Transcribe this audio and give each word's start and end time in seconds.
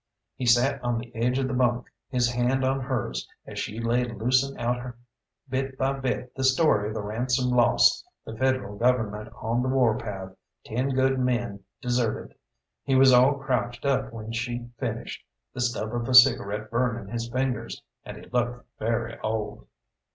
He 0.35 0.47
sat 0.47 0.83
on 0.83 0.97
the 0.97 1.13
edge 1.13 1.37
of 1.37 1.47
the 1.47 1.53
bunk, 1.53 1.85
his 2.09 2.31
hand 2.31 2.65
on 2.65 2.79
hers, 2.81 3.27
as 3.45 3.59
she 3.59 3.79
lay 3.79 4.03
loosing 4.05 4.57
out 4.57 4.95
bit 5.47 5.77
by 5.77 5.93
bit 5.93 6.33
the 6.33 6.43
story 6.43 6.87
of 6.87 6.95
the 6.95 7.03
ransom 7.03 7.51
lost, 7.51 8.03
the 8.25 8.35
Federal 8.35 8.75
Government 8.79 9.31
on 9.39 9.61
the 9.61 9.69
warpath, 9.69 10.35
ten 10.65 10.89
good 10.95 11.19
men 11.19 11.63
deserted. 11.83 12.33
He 12.83 12.95
was 12.95 13.13
all 13.13 13.35
crouched 13.37 13.85
up 13.85 14.11
when 14.11 14.31
she 14.31 14.69
finished, 14.79 15.23
the 15.53 15.61
stub 15.61 15.93
of 15.93 16.09
a 16.09 16.15
cigarette 16.15 16.71
burning 16.71 17.13
his 17.13 17.29
fingers, 17.29 17.79
and 18.03 18.17
he 18.17 18.23
looked 18.31 18.65
very 18.79 19.19
old. 19.19 19.67